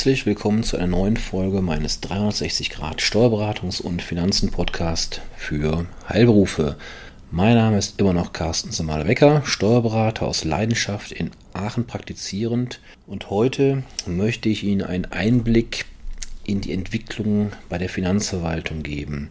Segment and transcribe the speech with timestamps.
[0.00, 6.76] Herzlich willkommen zu einer neuen Folge meines 360 Grad Steuerberatungs- und Finanzen-Podcast für Heilberufe.
[7.30, 13.82] Mein Name ist immer noch Carsten Samale-Wecker, Steuerberater aus Leidenschaft in Aachen praktizierend und heute
[14.06, 15.84] möchte ich Ihnen einen Einblick
[16.44, 19.28] in die Entwicklung bei der Finanzverwaltung geben.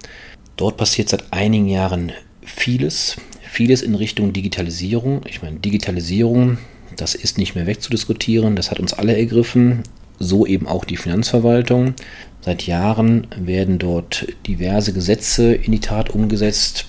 [0.55, 2.12] Dort passiert seit einigen Jahren
[2.44, 5.22] vieles, vieles in Richtung Digitalisierung.
[5.26, 6.60] Ich meine, Digitalisierung,
[6.96, 9.82] das ist nicht mehr wegzudiskutieren, das hat uns alle ergriffen
[10.20, 11.94] so eben auch die Finanzverwaltung.
[12.41, 16.86] Seit Jahren werden dort diverse Gesetze in die Tat umgesetzt,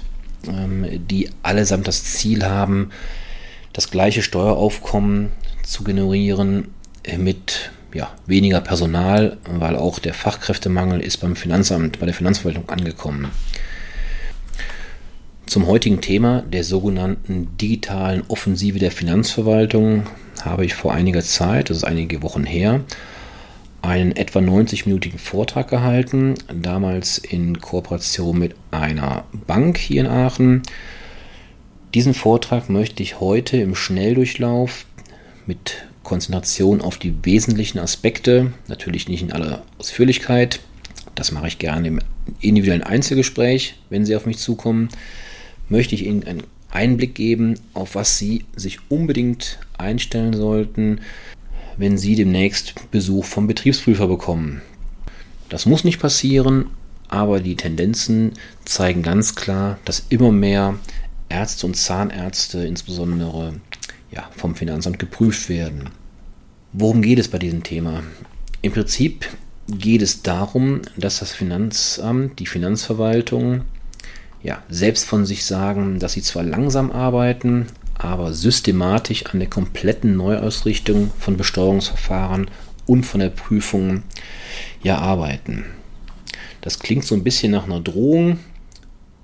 [0.47, 2.91] ähm, die allesamt das Ziel haben,
[3.73, 5.31] das gleiche Steueraufkommen
[5.63, 6.69] zu generieren
[7.17, 13.31] mit ja, weniger Personal, weil auch der Fachkräftemangel ist beim Finanzamt, bei der Finanzverwaltung angekommen.
[15.47, 20.05] Zum heutigen Thema der sogenannten digitalen Offensive der Finanzverwaltung
[20.43, 22.83] habe ich vor einiger Zeit, das ist einige Wochen her,
[23.83, 30.63] einen etwa 90-minütigen Vortrag gehalten, damals in Kooperation mit einer Bank hier in Aachen.
[31.95, 34.87] Diesen Vortrag möchte ich heute im Schnelldurchlauf
[35.47, 40.61] mit Konzentration auf die wesentlichen Aspekte, natürlich nicht in aller Ausführlichkeit,
[41.15, 42.01] das mache ich gerne im
[42.41, 44.89] individuellen Einzelgespräch, wenn Sie auf mich zukommen,
[45.69, 51.01] möchte ich Ihnen einen Einblick geben, auf was Sie sich unbedingt einstellen sollten,
[51.81, 54.61] wenn Sie demnächst Besuch vom Betriebsprüfer bekommen.
[55.49, 56.67] Das muss nicht passieren,
[57.09, 58.33] aber die Tendenzen
[58.67, 60.79] zeigen ganz klar, dass immer mehr
[61.31, 63.55] Ärzte und Zahnärzte insbesondere
[64.13, 65.89] ja, vom Finanzamt geprüft werden.
[66.75, 68.03] Worum geht es bei diesem Thema?
[68.61, 69.27] Im Prinzip
[69.67, 73.63] geht es darum, dass das Finanzamt, die Finanzverwaltung,
[74.43, 77.69] ja, selbst von sich sagen, dass sie zwar langsam arbeiten,
[78.03, 82.51] aber systematisch an der kompletten Neuausrichtung von Besteuerungsverfahren
[82.87, 84.05] und von der Prüfung
[84.83, 85.67] ja arbeiten.
[86.63, 88.39] Das klingt so ein bisschen nach einer Drohung,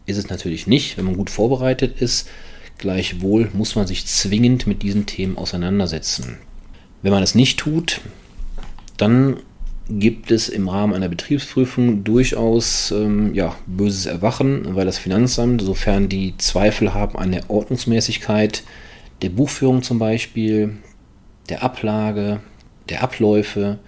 [0.04, 2.28] ist es natürlich nicht, wenn man gut vorbereitet ist.
[2.78, 6.36] Gleichwohl muss man sich zwingend mit diesen Themen auseinandersetzen.
[7.00, 8.02] Wenn man es nicht tut,
[8.98, 9.38] dann
[9.88, 16.08] gibt es im Rahmen einer Betriebsprüfung durchaus ähm, ja, böses Erwachen, weil das Finanzamt, sofern
[16.08, 18.64] die Zweifel haben an der Ordnungsmäßigkeit
[19.22, 20.76] der Buchführung zum Beispiel,
[21.48, 22.40] der Ablage,
[22.88, 23.78] der Abläufe,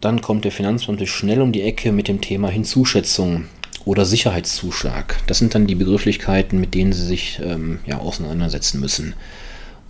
[0.00, 3.46] dann kommt der Finanzbeamte schnell um die Ecke mit dem Thema Hinzuschätzung
[3.84, 5.16] oder Sicherheitszuschlag.
[5.26, 9.14] Das sind dann die Begrifflichkeiten, mit denen sie sich ähm, ja, auseinandersetzen müssen.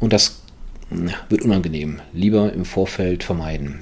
[0.00, 0.42] Und das
[1.28, 2.00] wird unangenehm.
[2.12, 3.80] Lieber im Vorfeld vermeiden.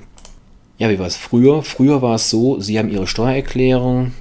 [0.79, 1.63] Ja, wie war es früher?
[1.63, 4.13] Früher war es so, Sie haben Ihre Steuererklärung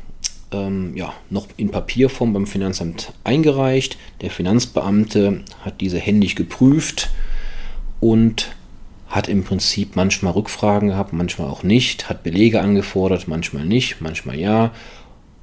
[0.52, 3.98] ähm, ja, noch in Papierform beim Finanzamt eingereicht.
[4.22, 7.10] Der Finanzbeamte hat diese händisch geprüft
[8.00, 8.56] und
[9.10, 14.40] hat im Prinzip manchmal Rückfragen gehabt, manchmal auch nicht, hat Belege angefordert, manchmal nicht, manchmal
[14.40, 14.72] ja.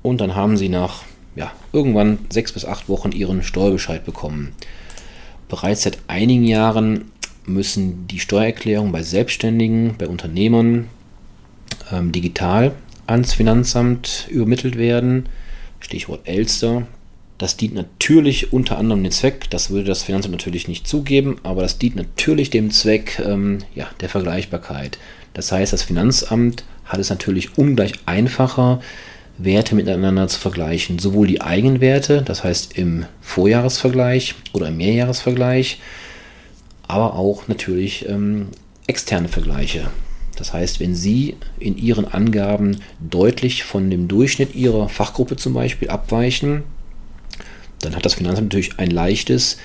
[0.01, 1.03] Und dann haben Sie nach
[1.37, 4.55] ja, irgendwann sechs bis acht Wochen Ihren Steuerbescheid bekommen.
[5.49, 7.11] Bereits seit einigen Jahren
[7.45, 10.89] müssen die Steuererklärungen bei Selbstständigen, bei Unternehmern
[11.93, 12.73] ähm, digital
[13.07, 15.29] ans Finanzamt übermittelt werden.
[15.81, 16.87] Stichwort Elster.
[17.39, 21.63] Das dient natürlich unter anderem dem Zweck, das würde das Finanzamt natürlich nicht zugeben, aber
[21.63, 24.99] das dient natürlich dem Zweck ähm, ja, der Vergleichbarkeit.
[25.35, 28.81] Das heißt, das Finanzamt hat es natürlich ungleich einfacher,
[29.39, 30.99] Werte miteinander zu vergleichen.
[30.99, 35.81] Sowohl die Eigenwerte, das heißt im Vorjahresvergleich oder im Mehrjahresvergleich,
[36.87, 38.49] aber auch natürlich ähm,
[38.87, 39.91] externe Vergleiche.
[40.37, 45.91] Das heißt, wenn Sie in Ihren Angaben deutlich von dem Durchschnitt Ihrer Fachgruppe zum Beispiel
[45.91, 46.65] abweichen,
[47.81, 49.59] dann hat das Finanzamt natürlich ein leichtes,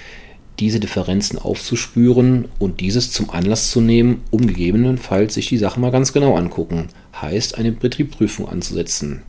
[0.59, 5.91] diese Differenzen aufzuspüren und dieses zum Anlass zu nehmen, um gegebenenfalls sich die Sache mal
[5.91, 6.87] ganz genau angucken.
[7.21, 9.21] Heißt, eine Betriebsprüfung anzusetzen.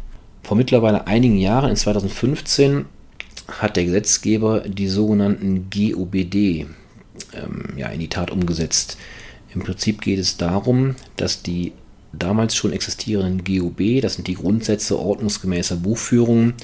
[0.43, 2.87] Vor mittlerweile einigen Jahren, in 2015,
[3.49, 6.67] hat der Gesetzgeber die sogenannten GOBD
[7.35, 8.97] ähm, ja, in die Tat umgesetzt.
[9.55, 11.73] Im Prinzip geht es darum, dass die
[12.13, 16.55] damals schon existierenden GOB, das sind die Grundsätze ordnungsgemäßer Buchführung,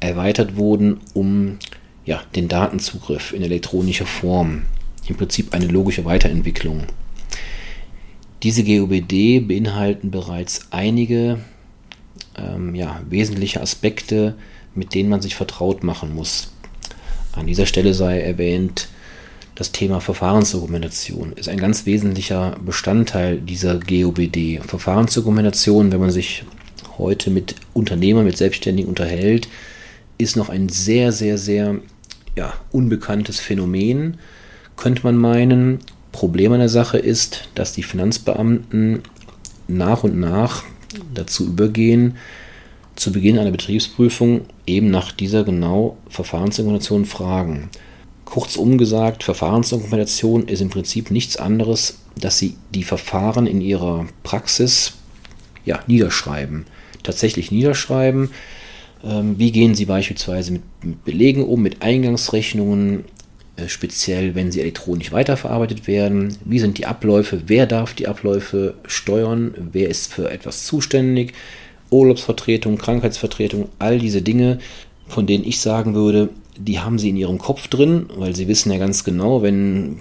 [0.00, 1.58] erweitert wurden um
[2.04, 4.62] ja, den Datenzugriff in elektronischer Form.
[5.06, 6.84] Im Prinzip eine logische Weiterentwicklung.
[8.42, 11.40] Diese GOBD beinhalten bereits einige
[12.36, 14.34] ähm, ja, wesentliche Aspekte,
[14.74, 16.52] mit denen man sich vertraut machen muss.
[17.32, 18.88] An dieser Stelle sei erwähnt,
[19.60, 24.58] das Thema Verfahrensdokumentation ist ein ganz wesentlicher Bestandteil dieser GOBD.
[24.66, 26.44] Verfahrensdokumentation, wenn man sich
[26.96, 29.48] heute mit Unternehmern, mit Selbstständigen unterhält,
[30.16, 31.76] ist noch ein sehr, sehr, sehr
[32.36, 34.16] ja, unbekanntes Phänomen,
[34.76, 35.80] könnte man meinen.
[36.10, 39.02] Problem an der Sache ist, dass die Finanzbeamten
[39.68, 40.64] nach und nach
[41.12, 42.16] dazu übergehen,
[42.96, 47.68] zu Beginn einer Betriebsprüfung eben nach dieser genau Verfahrensdokumentation fragen.
[48.30, 54.94] Kurzum gesagt, Verfahrensdokumentation ist im Prinzip nichts anderes, dass Sie die Verfahren in Ihrer Praxis
[55.64, 56.64] ja, niederschreiben.
[57.02, 58.30] Tatsächlich niederschreiben.
[59.04, 60.62] Ähm, wie gehen Sie beispielsweise mit,
[61.04, 63.04] Belegen um, mit Eingangsrechnungen,
[63.56, 66.36] äh, speziell wenn sie elektronisch weiterverarbeitet werden?
[66.44, 67.42] Wie sind die Abläufe?
[67.46, 69.54] Wer darf die Abläufe steuern?
[69.72, 71.32] Wer ist für etwas zuständig?
[71.90, 74.60] Urlaubsvertretung, Krankheitsvertretung, all diese Dinge,
[75.08, 76.28] von denen ich sagen würde,
[76.66, 79.98] die haben sie in ihrem Kopf drin, weil sie wissen ja ganz genau, wenn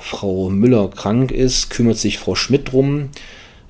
[0.00, 3.10] Frau Müller krank ist, kümmert sich Frau Schmidt drum.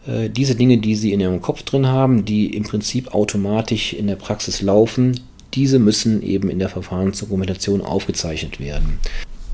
[0.07, 4.07] Äh, diese Dinge, die sie in ihrem Kopf drin haben, die im Prinzip automatisch in
[4.07, 5.21] der Praxis laufen,
[5.55, 8.99] diese müssen eben in der Verfahrensdokumentation aufgezeichnet werden.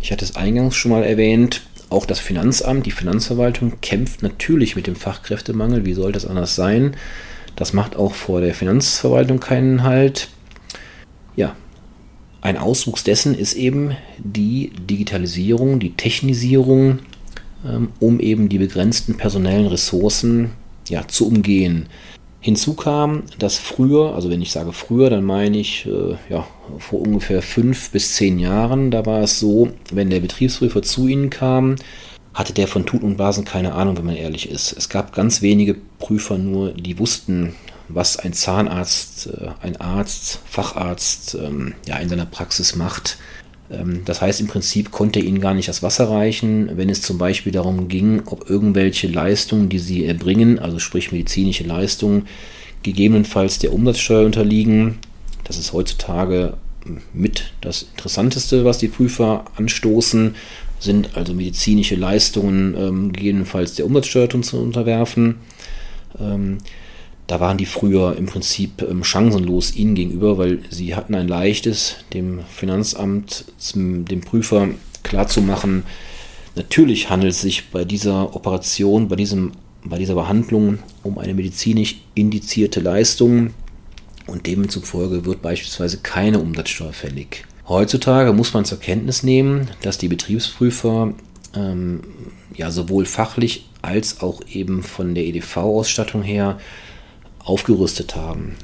[0.00, 4.86] Ich hatte es eingangs schon mal erwähnt, auch das Finanzamt, die Finanzverwaltung kämpft natürlich mit
[4.86, 5.86] dem Fachkräftemangel.
[5.86, 6.96] Wie soll das anders sein?
[7.56, 10.28] Das macht auch vor der Finanzverwaltung keinen Halt.
[11.36, 11.54] Ja,
[12.44, 16.98] ein Auswuchs dessen ist eben die Digitalisierung, die Technisierung,
[17.66, 20.50] ähm, um eben die begrenzten personellen Ressourcen
[20.88, 21.86] ja, zu umgehen.
[22.40, 26.46] Hinzu kam, dass früher, also wenn ich sage früher, dann meine ich äh, ja,
[26.78, 31.30] vor ungefähr fünf bis zehn Jahren, da war es so, wenn der Betriebsprüfer zu Ihnen
[31.30, 31.76] kam,
[32.34, 34.74] hatte der von Tut und Blasen keine Ahnung, wenn man ehrlich ist.
[34.76, 37.54] Es gab ganz wenige Prüfer nur, die wussten,
[37.88, 43.18] was ein Zahnarzt, äh, ein Arzt, Facharzt ähm, ja, in seiner Praxis macht.
[43.70, 47.18] Ähm, das heißt, im Prinzip konnte ihnen gar nicht das Wasser reichen, wenn es zum
[47.18, 52.26] Beispiel darum ging, ob irgendwelche Leistungen, die sie erbringen, also sprich medizinische Leistungen,
[52.82, 54.98] gegebenenfalls der Umsatzsteuer unterliegen.
[55.44, 56.56] Das ist heutzutage
[57.12, 60.34] mit das Interessanteste, was die Prüfer anstoßen,
[60.80, 65.36] sind also medizinische Leistungen ähm, gegebenenfalls der Umsatzsteuer zu unterwerfen.
[67.26, 71.96] Da waren die früher im Prinzip ähm, chancenlos ihnen gegenüber, weil sie hatten ein leichtes,
[72.12, 74.68] dem Finanzamt, dem Prüfer
[75.02, 75.84] klarzumachen,
[76.54, 79.52] natürlich handelt es sich bei dieser Operation, bei, diesem,
[79.84, 83.54] bei dieser Behandlung um eine medizinisch indizierte Leistung
[84.26, 87.44] und demzufolge wird beispielsweise keine Umsatzsteuer fällig.
[87.68, 91.14] Heutzutage muss man zur Kenntnis nehmen, dass die Betriebsprüfer
[91.54, 92.00] ähm,
[92.54, 96.58] ja sowohl fachlich als auch eben von der EDV-Ausstattung her
[97.44, 98.56] aufgerüstet haben.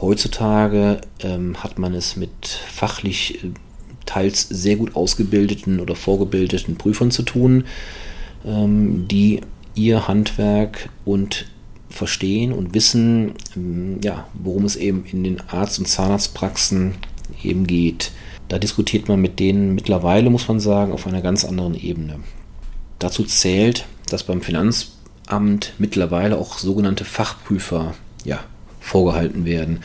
[0.00, 3.50] Heutzutage ähm, hat man es mit fachlich äh,
[4.06, 7.64] teils sehr gut ausgebildeten oder vorgebildeten Prüfern zu tun,
[8.44, 9.40] ähm, die
[9.74, 11.46] ihr Handwerk und
[11.90, 16.94] verstehen und wissen, ähm, ja, worum es eben in den Arzt- und Zahnarztpraxen
[17.42, 18.12] eben geht.
[18.48, 22.20] Da diskutiert man mit denen mittlerweile, muss man sagen, auf einer ganz anderen Ebene.
[22.98, 28.44] Dazu zählt, dass beim Finanzamt mittlerweile auch sogenannte Fachprüfer ja,
[28.80, 29.80] vorgehalten werden.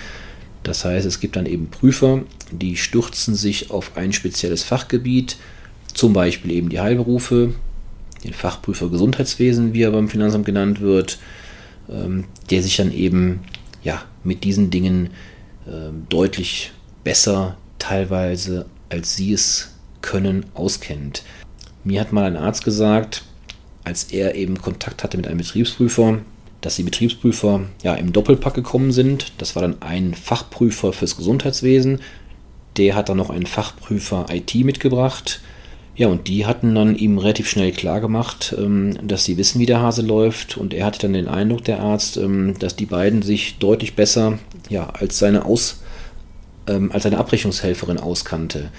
[0.64, 5.38] Das heißt, es gibt dann eben Prüfer, die stürzen sich auf ein spezielles Fachgebiet,
[5.94, 7.54] zum Beispiel eben die Heilberufe,
[8.24, 11.20] den Fachprüfer Gesundheitswesen, wie er beim Finanzamt genannt wird,
[11.90, 13.42] ähm, der sich dann eben
[13.84, 15.08] ja, mit diesen Dingen
[15.66, 16.72] äh, deutlich
[17.04, 21.24] besser teilweise, als sie es können, auskennt.
[21.84, 23.24] Mir hat mal ein Arzt gesagt,
[23.84, 26.20] als er eben Kontakt hatte mit einem Betriebsprüfer,
[26.62, 29.34] dass die Betriebsprüfer ja im Doppelpack gekommen sind.
[29.38, 32.02] Das war dann ein Fachprüfer fürs Gesundheitswesen.
[32.78, 35.42] Der hat dann noch einen Fachprüfer IT mitgebracht.
[35.96, 39.66] Ja, und die hatten dann ihm relativ schnell klar gemacht, ähm, dass sie wissen, wie
[39.66, 40.56] der Hase läuft.
[40.56, 44.40] Und er hatte dann den Eindruck, der Arzt, ähm, dass die beiden sich deutlich besser
[44.70, 45.82] ja, als, seine Aus,
[46.68, 48.72] ähm, als seine Abrechnungshelferin auskannte.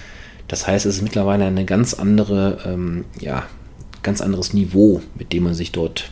[0.47, 3.45] Das heißt, es ist mittlerweile eine ganz andere, ja,
[4.03, 6.11] ganz anderes Niveau, mit dem man sich dort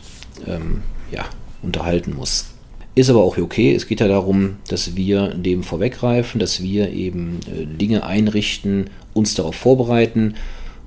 [1.10, 1.26] ja,
[1.62, 2.46] unterhalten muss.
[2.94, 3.74] Ist aber auch okay.
[3.74, 9.34] Es geht ja darum, dass wir dem vorweggreifen, dass wir eben äh, Dinge einrichten, uns
[9.34, 10.34] darauf vorbereiten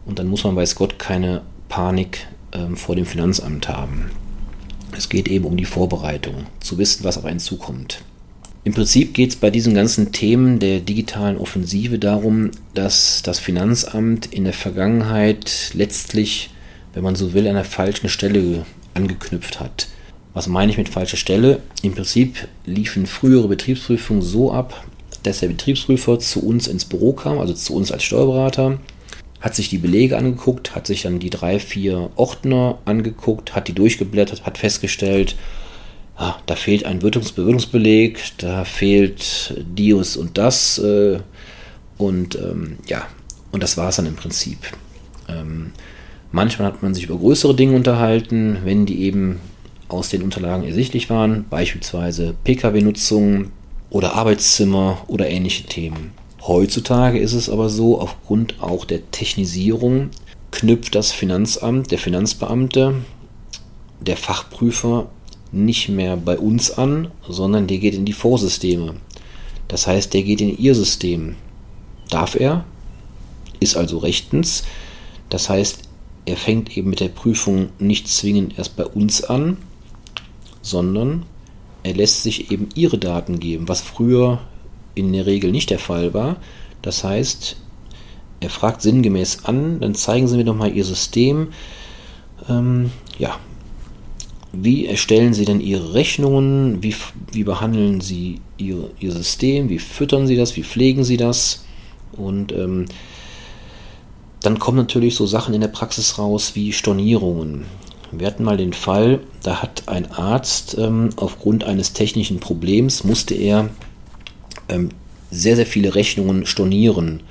[0.06, 4.12] und dann muss man, weiß Gott, keine Panik ähm, vor dem Finanzamt haben.
[4.96, 8.04] Es geht eben um die Vorbereitung, zu wissen, was auf einen zukommt.
[8.66, 14.28] Im Prinzip geht es bei diesen ganzen Themen der digitalen Offensive darum, dass das Finanzamt
[14.28, 16.52] in der Vergangenheit letztlich,
[16.94, 19.88] wenn man so will, an der falschen Stelle angeknüpft hat.
[20.34, 21.62] Was meine ich mit falscher Stelle?
[21.84, 24.84] Im Prinzip liefen frühere Betriebsprüfungen so ab,
[25.22, 28.80] dass der Betriebsprüfer zu uns ins Büro kam, also zu uns als Steuerberater,
[29.40, 33.74] hat sich die Belege angeguckt, hat sich dann die drei, vier Ordner angeguckt, hat die
[33.74, 35.36] durchgeblättert, hat festgestellt,
[36.16, 41.20] ah, da fehlt ein Wirtungsbewirtungsbeleg, da fehlt dies und das äh,
[41.98, 43.06] und ähm, ja,
[43.52, 44.58] und das war es dann im Prinzip.
[45.28, 45.74] Ähm,
[46.32, 49.40] manchmal hat man sich über größere Dinge unterhalten, wenn die eben
[49.88, 53.52] aus den Unterlagen ersichtlich waren, beispielsweise Pkw-Nutzung
[53.90, 56.12] oder Arbeitszimmer oder ähnliche Themen.
[56.42, 60.10] Heutzutage ist es aber so, aufgrund auch der Technisierung
[60.52, 62.96] knüpft das Finanzamt, der Finanzbeamte,
[64.02, 65.10] der Fachprüfer
[65.52, 68.96] nicht mehr bei uns an, sondern der geht in die Vorsysteme.
[69.68, 71.36] Das heißt, der geht in ihr System.
[72.10, 72.66] Darf er?
[73.60, 74.64] Ist also rechtens.
[75.30, 75.80] Das heißt,
[76.26, 79.58] er fängt eben mit der Prüfung nicht zwingend erst bei uns an,
[80.64, 81.28] sondern
[81.84, 84.40] er lässt sich eben ihre Daten geben, was früher
[84.96, 86.38] in der Regel nicht der Fall war.
[86.82, 87.58] Das heißt,
[88.40, 91.50] er fragt sinngemäß an, dann zeigen Sie mir doch mal Ihr System.
[92.50, 93.38] Ähm, ja,
[94.52, 96.82] wie erstellen Sie denn Ihre Rechnungen?
[96.84, 96.96] Wie,
[97.32, 99.70] wie behandeln Sie Ihr, Ihr System?
[99.70, 100.56] Wie füttern Sie das?
[100.56, 101.66] Wie pflegen Sie das?
[102.14, 102.86] Und ähm,
[104.42, 107.66] dann kommen natürlich so Sachen in der Praxis raus wie Stornierungen.
[108.20, 113.34] Wir hatten mal den Fall, da hat ein Arzt ähm, aufgrund eines technischen Problems musste
[113.34, 113.70] er
[114.70, 114.90] ähm,
[115.32, 117.22] sehr, sehr viele Rechnungen stornieren.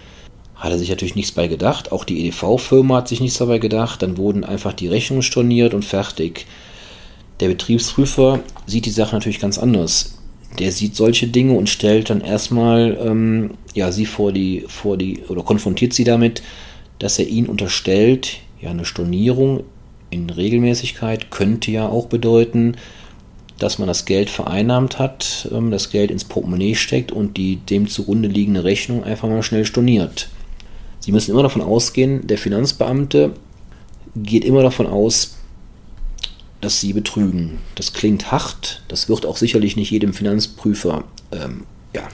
[0.56, 1.92] Hat er sich natürlich nichts bei gedacht.
[1.92, 4.02] Auch die EDV-Firma hat sich nichts dabei gedacht.
[4.02, 6.46] Dann wurden einfach die Rechnungen storniert und fertig.
[7.40, 10.18] Der Betriebsprüfer sieht die Sache natürlich ganz anders.
[10.58, 15.20] Der sieht solche Dinge und stellt dann erstmal ähm, ja, sie vor die, vor die,
[15.28, 16.42] oder konfrontiert sie damit,
[16.98, 19.64] dass er ihnen unterstellt, ja, eine Stornierung
[20.12, 22.76] in Regelmäßigkeit könnte ja auch bedeuten,
[23.58, 27.88] dass man das Geld vereinnahmt hat, ähm, das Geld ins Portemonnaie steckt und die dem
[27.88, 30.28] zugrunde liegende Rechnung einfach mal schnell storniert.
[31.00, 33.32] Sie müssen immer davon ausgehen, der Finanzbeamte
[34.14, 35.38] geht immer davon aus,
[36.60, 37.58] dass sie betrügen.
[37.74, 41.64] Das klingt hart, das wird auch sicherlich nicht jedem Finanzprüfer ähm,
[41.94, 42.08] ja,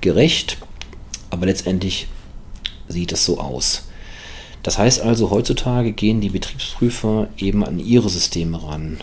[0.00, 0.58] gerecht,
[1.30, 2.06] aber letztendlich
[2.88, 3.84] sieht es so aus.
[4.62, 8.98] Das heißt also, heutzutage gehen die Betriebsprüfer eben an ihre Systeme ran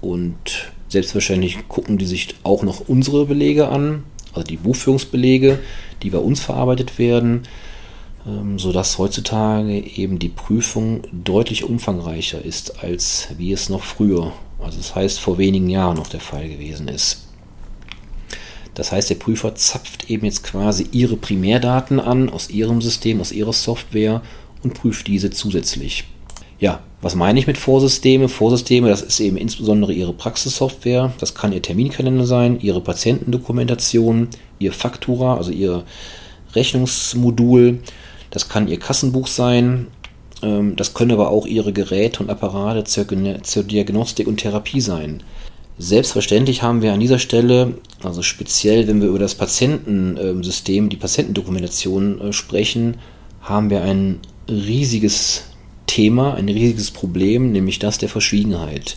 [0.00, 5.58] und selbstverständlich gucken die sich auch noch unsere Belege an, also die Buchführungsbelege,
[6.02, 7.42] die bei uns verarbeitet werden
[8.26, 14.78] ähm, sodass heutzutage eben die Prüfung deutlich umfangreicher ist, als wie es noch früher, also
[14.78, 17.28] das heißt vor wenigen Jahren noch der Fall gewesen ist.
[18.74, 23.30] Das heißt, der Prüfer zapft eben jetzt quasi ihre Primärdaten an aus ihrem System, aus
[23.30, 24.20] ihrer Software
[24.64, 26.04] und prüft diese zusätzlich.
[26.58, 28.28] Ja, was meine ich mit Vorsysteme?
[28.28, 34.28] Vorsysteme, das ist eben insbesondere Ihre Praxissoftware, das kann Ihr Terminkalender sein, Ihre Patientendokumentation,
[34.58, 35.84] Ihr Faktura, also Ihr
[36.54, 37.80] Rechnungsmodul,
[38.30, 39.88] das kann Ihr Kassenbuch sein.
[40.42, 43.06] Ähm, das können aber auch Ihre Geräte und Apparate zur,
[43.42, 45.22] zur Diagnostik und Therapie sein.
[45.76, 52.20] Selbstverständlich haben wir an dieser Stelle, also speziell wenn wir über das Patientensystem, die Patientendokumentation
[52.20, 52.98] äh, sprechen,
[53.40, 55.44] haben wir ein riesiges
[55.86, 58.96] Thema, ein riesiges Problem, nämlich das der Verschwiegenheit.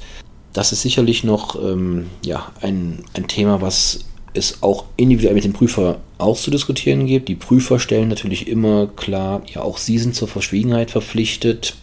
[0.54, 5.54] Das ist sicherlich noch ähm, ja, ein, ein Thema, was es auch individuell mit dem
[5.54, 7.28] Prüfer auszudiskutieren gibt.
[7.28, 11.76] Die Prüfer stellen natürlich immer klar, ja, auch sie sind zur Verschwiegenheit verpflichtet.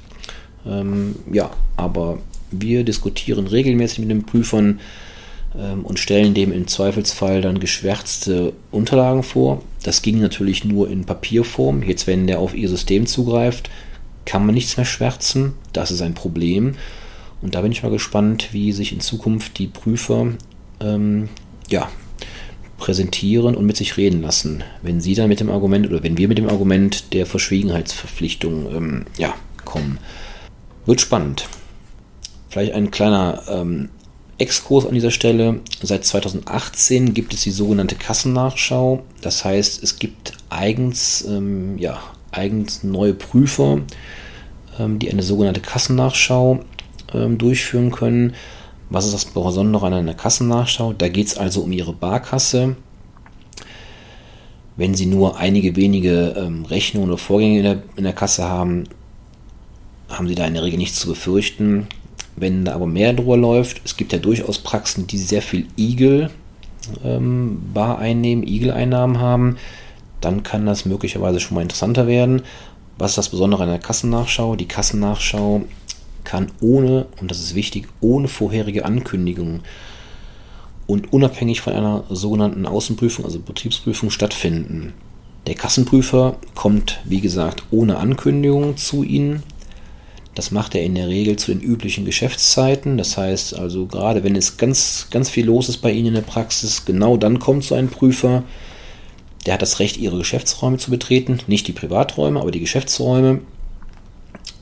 [0.66, 2.18] Ähm, ja, aber
[2.50, 4.80] wir diskutieren regelmäßig mit den Prüfern
[5.54, 9.62] und stellen dem im Zweifelsfall dann geschwärzte Unterlagen vor.
[9.84, 11.82] Das ging natürlich nur in Papierform.
[11.82, 13.70] Jetzt, wenn der auf ihr System zugreift,
[14.24, 15.54] kann man nichts mehr schwärzen.
[15.72, 16.74] Das ist ein Problem.
[17.40, 20.28] Und da bin ich mal gespannt, wie sich in Zukunft die Prüfer
[20.80, 21.28] ähm,
[21.68, 21.88] ja,
[22.78, 24.64] präsentieren und mit sich reden lassen.
[24.82, 29.06] Wenn Sie dann mit dem Argument oder wenn wir mit dem Argument der Verschwiegenheitsverpflichtung ähm,
[29.18, 29.34] ja,
[29.64, 29.98] kommen.
[30.86, 31.48] Wird spannend.
[32.48, 33.90] Vielleicht ein kleiner ähm,
[34.38, 35.60] Exkurs an dieser Stelle.
[35.82, 39.02] Seit 2018 gibt es die sogenannte Kassennachschau.
[39.20, 42.00] Das heißt, es gibt eigens, ähm, ja,
[42.32, 43.80] eigens neue Prüfer,
[44.78, 46.60] ähm, die eine sogenannte Kassennachschau
[47.12, 48.34] ähm, durchführen können.
[48.90, 50.92] Was ist das Besondere an einer Kassennachschau?
[50.92, 52.76] Da geht es also um Ihre Barkasse.
[54.76, 58.84] Wenn Sie nur einige wenige ähm, Rechnungen oder Vorgänge in der, in der Kasse haben,
[60.08, 61.86] haben Sie da in der Regel nichts zu befürchten.
[62.36, 66.30] Wenn da aber mehr drüber läuft, es gibt ja durchaus Praxen, die sehr viel Igel
[67.04, 69.56] ähm, Bar einnehmen, Igel-Einnahmen haben,
[70.20, 72.42] dann kann das möglicherweise schon mal interessanter werden.
[72.98, 74.56] Was ist das Besondere an der Kassennachschau?
[74.56, 75.62] Die Kassennachschau
[76.24, 79.60] kann ohne, und das ist wichtig, ohne vorherige Ankündigung
[80.86, 84.92] und unabhängig von einer sogenannten Außenprüfung, also Betriebsprüfung, stattfinden.
[85.46, 89.42] Der Kassenprüfer kommt, wie gesagt, ohne Ankündigung zu Ihnen.
[90.34, 92.98] Das macht er in der Regel zu den üblichen Geschäftszeiten.
[92.98, 96.22] Das heißt also, gerade wenn es ganz, ganz viel los ist bei Ihnen in der
[96.22, 98.42] Praxis, genau dann kommt so ein Prüfer.
[99.46, 101.38] Der hat das Recht, Ihre Geschäftsräume zu betreten.
[101.46, 103.40] Nicht die Privaträume, aber die Geschäftsräume.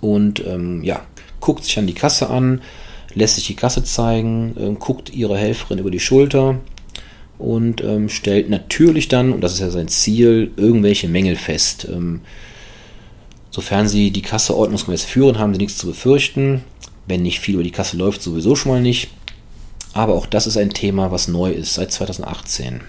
[0.00, 1.02] Und ähm, ja,
[1.40, 2.60] guckt sich dann die Kasse an,
[3.14, 6.58] lässt sich die Kasse zeigen, äh, guckt ihre Helferin über die Schulter
[7.38, 11.86] und ähm, stellt natürlich dann, und das ist ja sein Ziel, irgendwelche Mängel fest.
[11.90, 12.20] Ähm,
[13.52, 16.64] sofern sie die Kasse ordnungsgemäß führen, haben sie nichts zu befürchten.
[17.06, 19.10] Wenn nicht viel über die Kasse läuft, sowieso schon mal nicht.
[19.92, 22.80] Aber auch das ist ein Thema, was neu ist seit 2018.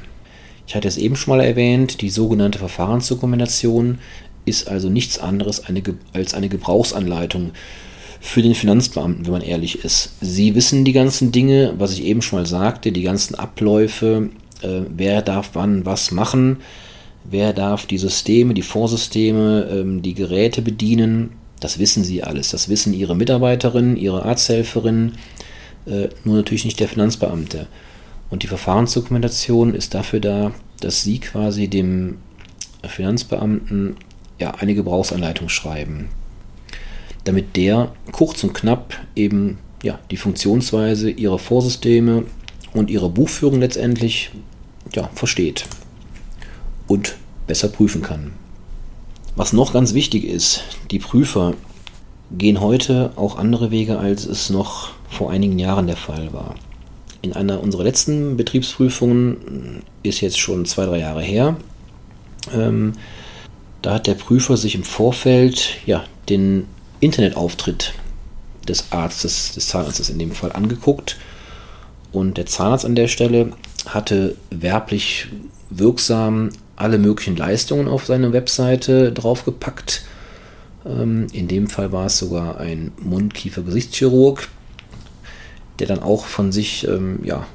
[0.65, 3.99] Ich hatte es eben schon mal erwähnt, die sogenannte Verfahrensdokumentation
[4.45, 5.63] ist also nichts anderes
[6.13, 7.51] als eine Gebrauchsanleitung
[8.21, 10.13] für den Finanzbeamten, wenn man ehrlich ist.
[10.21, 14.29] Sie wissen die ganzen Dinge, was ich eben schon mal sagte, die ganzen Abläufe,
[14.61, 16.57] äh, wer darf wann was machen,
[17.23, 21.31] wer darf die Systeme, die Vorsysteme, ähm, die Geräte bedienen.
[21.59, 22.49] Das wissen sie alles.
[22.49, 25.13] Das wissen ihre Mitarbeiterinnen, ihre Arzthelferinnen,
[25.85, 27.67] äh, nur natürlich nicht der Finanzbeamte.
[28.29, 32.17] Und die Verfahrensdokumentation ist dafür da, dass Sie quasi dem
[32.85, 33.95] Finanzbeamten
[34.39, 36.09] ja, eine Gebrauchsanleitung schreiben,
[37.23, 42.25] damit der kurz und knapp eben ja, die Funktionsweise Ihrer Vorsysteme
[42.73, 44.31] und Ihrer Buchführung letztendlich
[44.93, 45.65] ja, versteht
[46.93, 47.15] und
[47.47, 48.33] besser prüfen kann.
[49.35, 51.55] Was noch ganz wichtig ist, die Prüfer
[52.31, 56.55] gehen heute auch andere Wege, als es noch vor einigen Jahren der Fall war.
[57.23, 61.57] In einer unserer letzten Betriebsprüfungen, ist jetzt schon zwei, drei Jahre her,
[62.53, 62.93] ähm,
[63.81, 66.67] da hat der Prüfer sich im Vorfeld ja, den
[66.99, 67.93] Internetauftritt
[68.67, 71.17] des Arztes, des Zahnarztes in dem Fall angeguckt.
[72.11, 73.53] Und der Zahnarzt an der Stelle
[73.85, 75.27] hatte werblich
[75.69, 80.03] wirksam alle möglichen Leistungen auf seine Webseite draufgepackt.
[80.85, 84.47] Ähm, in dem Fall war es sogar ein Mund-Kiefer-Gesichtschirurg,
[85.79, 87.45] der dann auch von sich ähm, ja,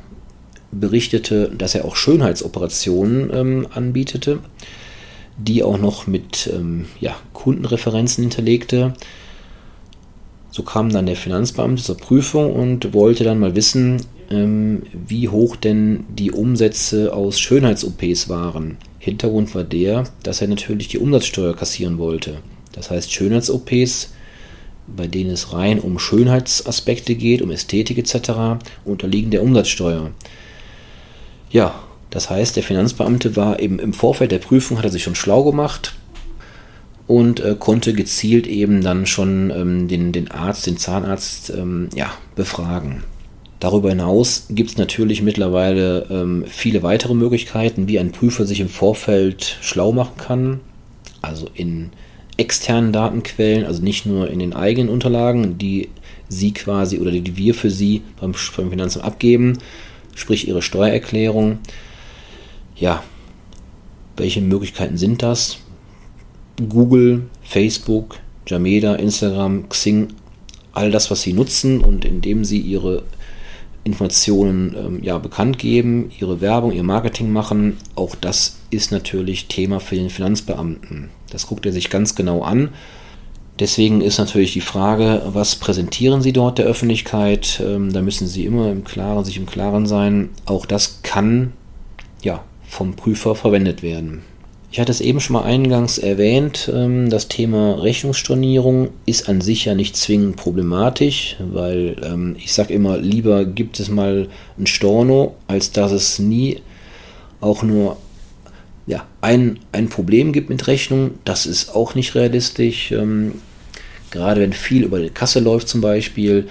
[0.71, 4.41] berichtete, dass er auch Schönheitsoperationen ähm, anbietete,
[5.37, 6.53] die auch noch mit
[6.99, 8.95] ja, Kundenreferenzen hinterlegte.
[10.51, 16.07] So kam dann der Finanzbeamte zur Prüfung und wollte dann mal wissen, wie hoch denn
[16.09, 18.79] die Umsätze aus Schönheits-OPs waren.
[18.99, 22.39] Hintergrund war der, dass er natürlich die Umsatzsteuer kassieren wollte.
[22.73, 24.11] Das heißt, Schönheits-OPs
[24.97, 30.11] bei denen es rein um Schönheitsaspekte geht, um Ästhetik etc., unterliegen der Umsatzsteuer.
[31.51, 31.75] Ja,
[32.11, 35.45] das heißt, der Finanzbeamte war eben im Vorfeld der Prüfung, hat er sich schon schlau
[35.45, 35.95] gemacht
[37.07, 42.11] und äh, konnte gezielt eben dann schon ähm, den, den Arzt, den Zahnarzt ähm, ja,
[42.35, 43.05] befragen.
[43.61, 48.69] Darüber hinaus gibt es natürlich mittlerweile ähm, viele weitere Möglichkeiten, wie ein Prüfer sich im
[48.69, 50.61] Vorfeld schlau machen kann.
[51.23, 51.91] Also in
[52.37, 55.89] externen Datenquellen, also nicht nur in den eigenen Unterlagen, die
[56.29, 59.59] Sie quasi oder die wir für Sie beim, beim Finanzamt abgeben,
[60.15, 61.59] sprich Ihre Steuererklärung.
[62.77, 63.03] Ja,
[64.17, 65.59] welche Möglichkeiten sind das?
[66.69, 70.09] Google, Facebook, Jameda, Instagram, Xing,
[70.73, 73.03] all das, was Sie nutzen und indem Sie Ihre
[73.85, 79.81] Informationen ähm, ja, bekannt geben, Ihre Werbung, Ihr Marketing machen, auch das ist natürlich Thema
[79.81, 81.09] für den Finanzbeamten.
[81.31, 82.71] Das guckt er sich ganz genau an.
[83.59, 87.61] Deswegen ist natürlich die Frage, was präsentieren Sie dort der Öffentlichkeit?
[87.65, 90.29] Ähm, da müssen Sie immer im Klaren, sich im Klaren sein.
[90.45, 91.53] Auch das kann
[92.23, 94.23] ja vom Prüfer verwendet werden.
[94.71, 99.65] Ich hatte es eben schon mal eingangs erwähnt, ähm, das Thema Rechnungsstornierung ist an sich
[99.65, 104.29] ja nicht zwingend problematisch, weil ähm, ich sage immer, lieber gibt es mal
[104.59, 106.61] ein Storno, als dass es nie
[107.41, 107.97] auch nur
[108.87, 111.13] ja, ein, ein Problem gibt mit Rechnung.
[111.25, 112.93] Das ist auch nicht realistisch.
[112.93, 113.37] Ähm,
[114.11, 116.49] gerade wenn viel über die Kasse läuft zum Beispiel,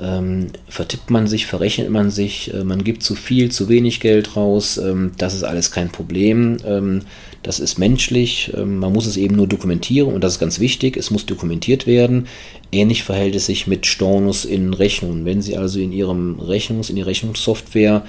[0.00, 4.36] ähm, vertippt man sich, verrechnet man sich, äh, man gibt zu viel, zu wenig Geld
[4.36, 4.78] raus.
[4.78, 6.58] Ähm, das ist alles kein Problem.
[6.66, 7.02] Ähm,
[7.46, 8.52] das ist menschlich.
[8.56, 10.96] Ähm, man muss es eben nur dokumentieren und das ist ganz wichtig.
[10.96, 12.26] Es muss dokumentiert werden.
[12.72, 15.24] Ähnlich verhält es sich mit Stornos in Rechnungen.
[15.24, 18.02] Wenn Sie also in Ihrem Rechnungs-, in Ihrer Rechnungssoftware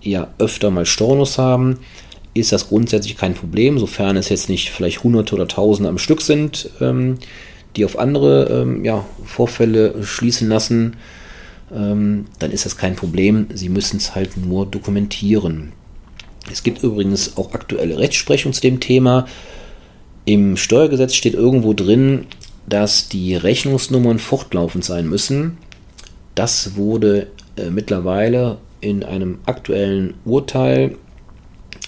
[0.00, 1.80] ja öfter mal Stornos haben,
[2.34, 6.22] ist das grundsätzlich kein Problem, sofern es jetzt nicht vielleicht Hunderte oder Tausende am Stück
[6.22, 7.18] sind, ähm,
[7.74, 10.96] die auf andere ähm, ja, Vorfälle schließen lassen,
[11.74, 13.48] ähm, dann ist das kein Problem.
[13.54, 15.72] Sie müssen es halt nur dokumentieren.
[16.50, 19.26] Es gibt übrigens auch aktuelle Rechtsprechung zu dem Thema.
[20.24, 22.26] Im Steuergesetz steht irgendwo drin,
[22.66, 25.58] dass die Rechnungsnummern fortlaufend sein müssen.
[26.34, 30.96] Das wurde äh, mittlerweile in einem aktuellen Urteil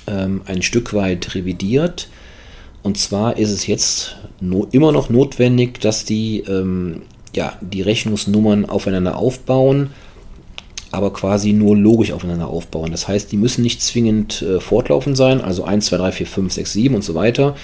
[0.07, 2.09] ähm, ein Stück weit revidiert.
[2.83, 7.03] Und zwar ist es jetzt no immer noch notwendig, dass die, ähm,
[7.35, 9.90] ja, die Rechnungsnummern aufeinander aufbauen,
[10.96, 12.90] aber quasi nur logisch aufeinander aufbauen.
[12.90, 16.52] Das heißt, die müssen nicht zwingend äh, fortlaufend sein, also 1, 2, 3, 4, 5,
[16.52, 17.54] 6, 7 und so weiter,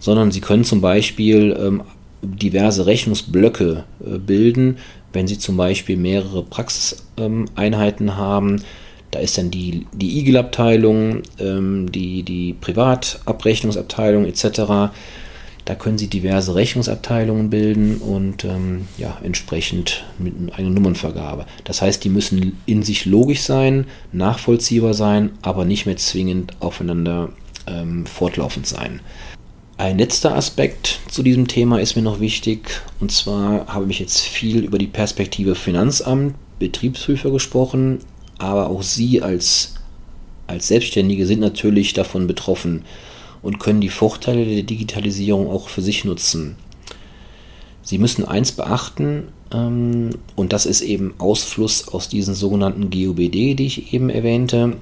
[0.00, 1.82] sondern sie können zum Beispiel ähm,
[2.22, 4.78] diverse Rechnungsblöcke äh, bilden,
[5.12, 8.62] wenn Sie zum Beispiel mehrere Praxiseinheiten haben.
[9.10, 14.90] Da ist dann die, die IGEL-Abteilung, ähm, die, die Privatabrechnungsabteilung etc.
[15.64, 21.46] Da können Sie diverse Rechnungsabteilungen bilden und ähm, ja, entsprechend mit einer Nummernvergabe.
[21.64, 27.30] Das heißt, die müssen in sich logisch sein, nachvollziehbar sein, aber nicht mehr zwingend aufeinander
[27.66, 29.00] ähm, fortlaufend sein.
[29.78, 34.20] Ein letzter Aspekt zu diesem Thema ist mir noch wichtig, und zwar habe ich jetzt
[34.20, 37.98] viel über die Perspektive Finanzamt, Betriebsprüfer gesprochen,
[38.38, 39.74] aber auch Sie als,
[40.46, 42.84] als Selbstständige sind natürlich davon betroffen
[43.44, 46.56] und können die Vorteile der Digitalisierung auch für sich nutzen.
[47.82, 53.66] Sie müssen eins beachten, ähm, und das ist eben Ausfluss aus diesen sogenannten GOBD, die
[53.66, 54.78] ich eben erwähnte.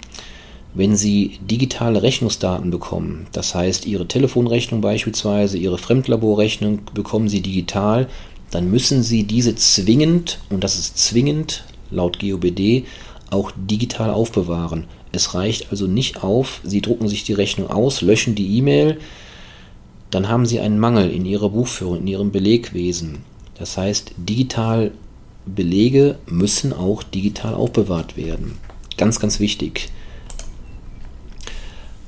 [0.75, 8.09] Wenn Sie digitale Rechnungsdaten bekommen, das heißt Ihre Telefonrechnung beispielsweise, Ihre Fremdlaborrechnung bekommen Sie digital,
[8.53, 12.85] dann müssen Sie diese zwingend, und das ist zwingend laut GOBD,
[13.31, 14.87] auch digital aufbewahren.
[15.13, 18.99] Es reicht also nicht auf, Sie drucken sich die Rechnung aus, löschen die E-Mail,
[20.11, 23.19] dann haben Sie einen Mangel in Ihrer Buchführung, in Ihrem Belegwesen.
[23.59, 24.93] Das heißt, digital
[25.47, 28.59] Belege müssen auch digital aufbewahrt werden.
[28.97, 29.91] Ganz, ganz wichtig.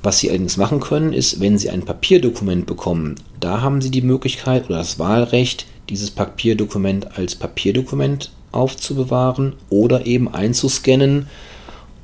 [0.01, 4.03] Was Sie allerdings machen können, ist, wenn Sie ein Papierdokument bekommen, da haben Sie die
[4.03, 11.27] Möglichkeit oder das Wahlrecht, dieses Papierdokument als Papierdokument aufzubewahren oder eben einzuscannen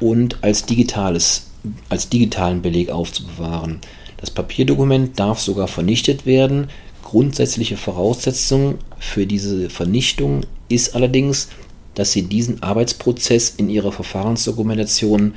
[0.02, 1.48] und als digitales,
[1.88, 3.80] als digitalen Beleg aufzubewahren.
[4.18, 6.68] Das Papierdokument darf sogar vernichtet werden.
[7.04, 11.50] Grundsätzliche Voraussetzung für diese Vernichtung ist allerdings,
[11.96, 15.36] dass Sie diesen Arbeitsprozess in Ihrer Verfahrensdokumentation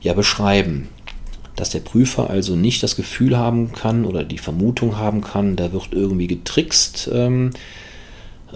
[0.00, 0.88] ja beschreiben.
[1.56, 5.72] Dass der Prüfer also nicht das Gefühl haben kann oder die Vermutung haben kann, da
[5.72, 7.50] wird irgendwie getrickst, ähm,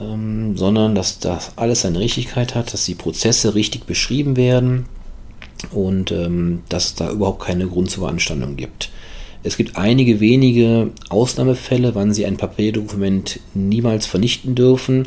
[0.01, 4.87] ähm, sondern dass das alles seine Richtigkeit hat, dass die Prozesse richtig beschrieben werden
[5.73, 8.91] und ähm, dass es da überhaupt keine Grund zur Beanstandung gibt.
[9.43, 15.07] Es gibt einige wenige Ausnahmefälle, wann Sie ein Papierdokument niemals vernichten dürfen.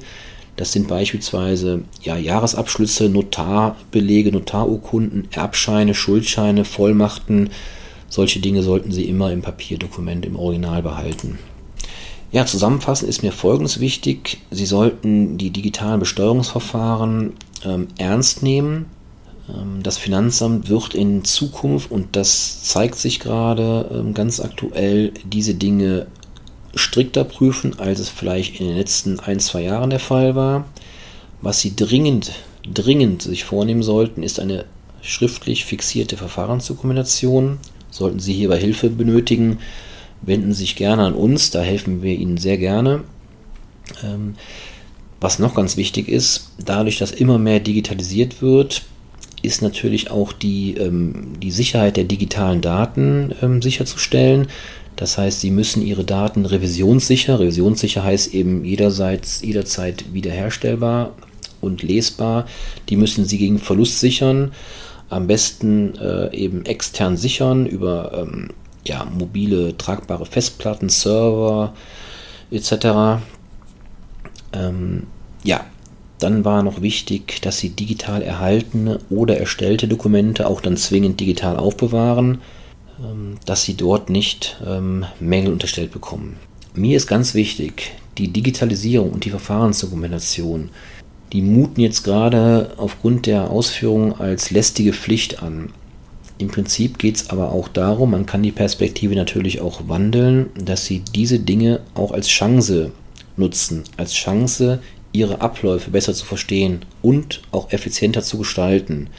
[0.55, 7.49] Das sind beispielsweise ja, Jahresabschlüsse, Notarbelege, Notarurkunden, Erbscheine, Schuldscheine, Vollmachten.
[8.07, 11.39] Solche Dinge sollten Sie immer im Papierdokument im Original behalten.
[12.31, 14.37] Ja, zusammenfassend ist mir Folgendes wichtig.
[14.51, 17.33] Sie sollten die digitalen Besteuerungsverfahren
[17.65, 18.85] ähm, ernst nehmen.
[19.55, 25.55] Ähm, das Finanzamt wird in Zukunft, und das zeigt sich gerade ähm, ganz aktuell, diese
[25.55, 26.07] Dinge
[26.75, 30.65] strikter prüfen, als es vielleicht in den letzten ein, zwei Jahren der Fall war.
[31.41, 32.33] Was Sie dringend,
[32.71, 34.65] dringend sich vornehmen sollten, ist eine
[35.01, 37.57] schriftlich fixierte Verfahrensdokumentation.
[37.89, 39.59] Sollten Sie hierbei Hilfe benötigen,
[40.21, 43.03] wenden Sie sich gerne an uns, da helfen wir Ihnen sehr gerne.
[44.03, 44.35] Ähm,
[45.21, 48.83] was noch ganz wichtig ist, dadurch, dass immer mehr digitalisiert wird,
[49.41, 54.47] ist natürlich auch die, ähm, die Sicherheit der digitalen Daten ähm, sicherzustellen.
[54.95, 61.13] Das heißt, Sie müssen Ihre Daten revisionssicher, revisionssicher heißt eben jederseits, jederzeit wiederherstellbar
[61.61, 62.45] und lesbar,
[62.89, 64.51] die müssen Sie gegen Verlust sichern,
[65.09, 68.49] am besten äh, eben extern sichern über ähm,
[68.85, 71.73] ja, mobile tragbare Festplatten, Server
[72.51, 73.21] etc.
[74.53, 75.07] Ähm,
[75.43, 75.65] ja,
[76.19, 81.57] dann war noch wichtig, dass Sie digital erhaltene oder erstellte Dokumente auch dann zwingend digital
[81.57, 82.39] aufbewahren,
[83.01, 86.37] ähm, dass Sie dort nicht ähm, Mängel unterstellt bekommen.
[86.73, 90.69] Mir ist ganz wichtig, die Digitalisierung und die Verfahrensdokumentation,
[91.31, 95.69] die muten jetzt gerade aufgrund der Ausführung als lästige Pflicht an.
[96.37, 100.85] Im Prinzip geht es aber auch darum, man kann die Perspektive natürlich auch wandeln, dass
[100.85, 102.91] Sie diese Dinge auch als Chance
[103.35, 104.79] nutzen, als Chance,
[105.11, 109.09] ihre Abläufe besser zu verstehen und auch effizienter zu gestalten.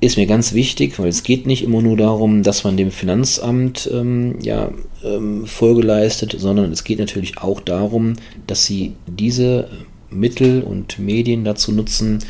[0.00, 3.90] Ist mir ganz wichtig, weil es geht nicht immer nur darum, dass man dem Finanzamt
[3.92, 4.70] ähm, ja,
[5.04, 8.14] ähm, Folge leistet, sondern es geht natürlich auch darum,
[8.46, 9.68] dass sie diese
[10.10, 12.20] Mittel und Medien dazu nutzen,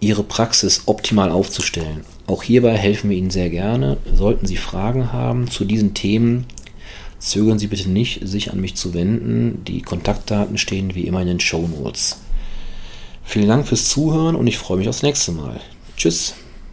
[0.00, 2.00] ihre Praxis optimal aufzustellen.
[2.26, 3.98] Auch hierbei helfen wir Ihnen sehr gerne.
[4.14, 6.46] Sollten Sie Fragen haben zu diesen Themen,
[7.20, 9.62] zögern Sie bitte nicht, sich an mich zu wenden.
[9.64, 12.20] Die Kontaktdaten stehen wie immer in den Show Notes.
[13.22, 15.60] Vielen Dank fürs Zuhören und ich freue mich aufs nächste Mal.
[15.96, 16.34] Tschüss.